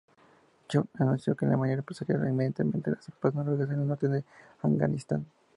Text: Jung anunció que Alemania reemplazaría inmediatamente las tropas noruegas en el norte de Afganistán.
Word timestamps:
Jung 0.67 0.87
anunció 0.97 1.35
que 1.35 1.45
Alemania 1.45 1.75
reemplazaría 1.75 2.15
inmediatamente 2.27 2.89
las 2.89 3.05
tropas 3.05 3.35
noruegas 3.35 3.69
en 3.69 3.81
el 3.81 3.87
norte 3.87 4.07
de 4.07 4.23
Afganistán. 4.63 5.27